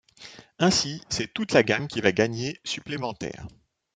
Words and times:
Ainsi, 0.57 0.99
c'est 1.09 1.31
toute 1.31 1.53
la 1.53 1.61
gamme 1.61 1.87
qui 1.87 2.01
va 2.01 2.11
gagner 2.11 2.59
supplémentaires. 2.63 3.45